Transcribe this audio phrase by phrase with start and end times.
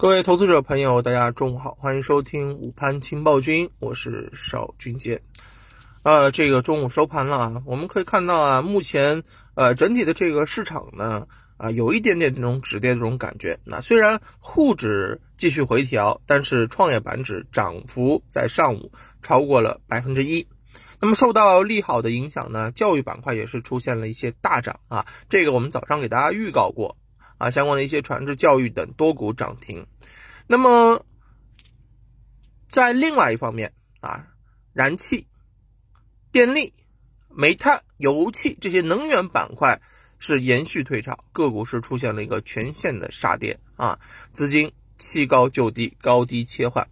[0.00, 5.20] 各位投资者朋友，大家中午好，欢迎收听午盘情报君，我是邵军杰。
[6.04, 9.24] 呃，这个中午收盘了啊，我们可以看到啊，目前
[9.56, 11.26] 呃整体的这个市场呢
[11.56, 13.58] 啊有一点点这种止跌的这种感觉。
[13.64, 20.46] 那虽然沪指继续回调，但是创业板指涨幅在上午超过了百分之一。
[21.00, 25.06] 那么受到利好的影响呢，教育板块也是出现了一些大涨啊。
[25.28, 26.96] 这个我们早上给大家预告过。
[27.38, 29.86] 啊，相关的一些传智教育等多股涨停。
[30.46, 31.04] 那么，
[32.68, 34.26] 在另外一方面啊，
[34.72, 35.26] 燃气、
[36.30, 36.72] 电力、
[37.28, 39.80] 煤炭、油气这些能源板块
[40.18, 43.98] 是延续退潮，个股是出现了一个全线的杀跌啊，
[44.32, 46.88] 资金弃高就低，高低切换。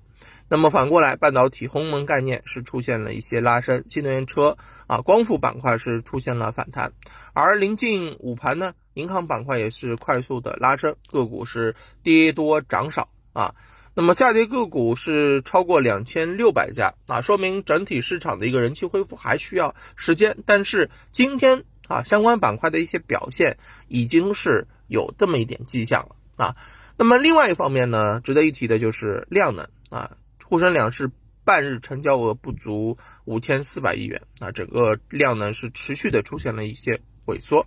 [0.48, 4.56] 那么反过来，半导体、鸿蒙概念是出现了一些拉升，新能源车
[4.86, 6.92] 啊、光伏板块是出现了反弹，
[7.32, 13.54] 而临近午盘呢，银行板块也是快速的拉升，个股是跌多涨少啊。
[13.94, 20.36] 那么下跌个股是超过两千六百家啊，说明整体市场的一个人气恢复还需要时间。
[20.44, 23.56] 但是今天啊，相关板块的一些表现
[23.88, 26.56] 已经是有这么一点迹象了啊。
[26.98, 30.16] 那么另外一方面呢，值得一提的就是量能啊。
[30.44, 31.10] 沪深两市
[31.44, 37.66] 半日成交额不足五千四百亿元啊，整个量能是持续的出现了一些萎缩。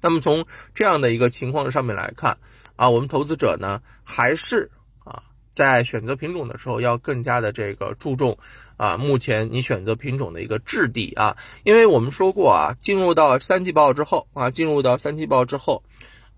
[0.00, 2.38] 那么从这样的一个情况上面来看
[2.76, 4.70] 啊，我们投资者呢还是
[5.04, 8.36] 啊在选择品种的时候要更加的这个注重
[8.76, 15.82] 啊，目前你选择品种的一个质地啊，因为我们说过啊，进入到三季报之后啊，进入到三季报之后。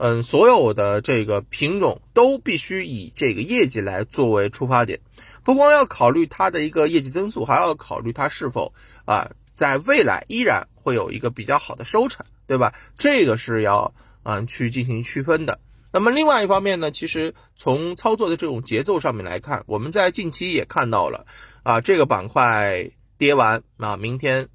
[0.00, 5.00] 嗯，所有的这个品种都必须以这个业绩来作为出发点，
[5.42, 8.72] 不光要考虑它的一个业绩增速，还要考虑它是否
[9.04, 12.72] 啊在未来依然会有一个比较好的收成，对吧？
[12.96, 13.92] 这个是要
[14.22, 15.58] 嗯去进行区分的。
[15.92, 21.26] 那么另外一方面呢，其实从操作的这种节奏上面来看，我们在近期也看到了
[21.64, 24.48] 啊这个板块跌完啊，明天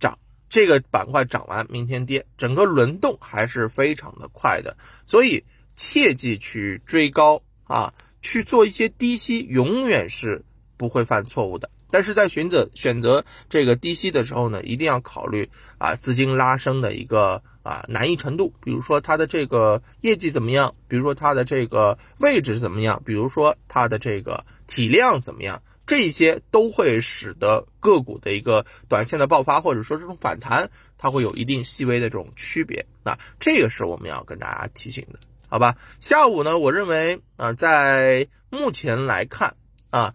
[0.00, 0.18] 涨。
[0.50, 4.76] 这个板块涨完，明天跌，整个轮动还是非常的快的，
[5.06, 5.44] 所以
[5.76, 10.44] 切记去追高啊，去做一些低吸，永远是
[10.76, 11.70] 不会犯错误的。
[11.92, 15.48] 但是在选择选择这个低吸的时候呢，一定要考虑
[15.78, 25.62] 啊资金拉升的一个啊难易程度，比如说它的这个业绩怎么样，比如说它的这个位置怎么样，比如说它的这个体量怎么样。
[25.84, 35.76] 这些都会使得个股的一个短线的爆发，或者说这种反弹，它会有一定细微的这种区别啊，这个是我们要跟大家提醒的，好吧？
[36.00, 39.56] 下午呢，我认为啊，在目前来看
[39.90, 40.14] 啊，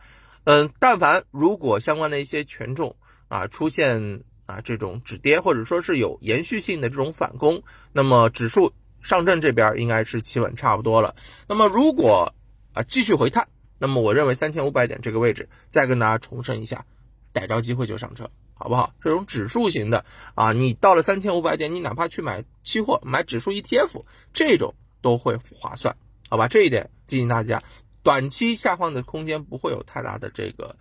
[0.50, 2.96] 嗯，但凡如果相关的一些权重
[3.28, 8.72] 啊出现啊这种止跌，或者说是有延续性的这种反攻，那么指数
[9.02, 11.18] 上证这边应该是企稳差不多了。
[11.50, 12.34] 那么如果
[12.72, 13.48] 啊继续回探。
[13.80, 16.84] 那么我认为三千五百点这个位置，再跟大家重申一下，
[17.32, 18.92] 逮着机会就上车，好不好？
[19.04, 20.04] 这种指数型的
[20.34, 24.02] 啊，你到了三千五百点，你哪怕去买期货、买指数 ETF，
[24.34, 25.96] 这种都会划算，
[26.28, 26.48] 好吧？
[26.48, 27.62] 这一点提醒大家，
[28.08, 30.74] 短期下方的空间不会有太大的这个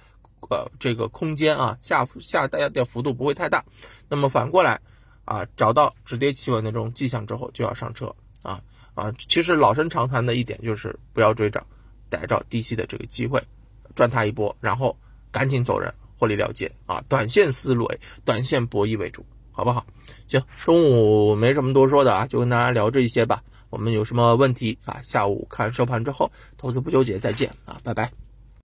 [0.49, 3.65] 呃这个空间啊，下下大家的幅度不会太大。
[4.09, 4.81] 那么反过来
[5.25, 8.63] 啊，找到止跌企稳的这种迹象之后，就要上车啊
[8.95, 9.13] 啊！
[9.27, 11.67] 其实老生常谈的一点就是不要追涨。
[12.09, 13.43] 逮着低吸的这个机会，
[13.97, 14.97] 赚它一波，然后
[15.33, 17.03] 赶紧走人，获利了结啊！
[17.09, 17.91] 短线思路，
[18.25, 19.85] 短线博弈为主，好不好？
[20.29, 23.43] 行，中午没什么多说的啊，就跟大家聊这一些吧。
[23.71, 25.01] 我们有什么问题啊？
[25.03, 28.26] 下午看收盘之后，投资不纠结，再见啊，拜拜。